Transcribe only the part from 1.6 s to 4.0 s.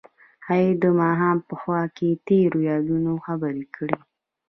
خوا کې تیرو یادونو خبرې کړې.